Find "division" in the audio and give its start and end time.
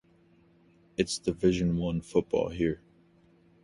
1.19-1.77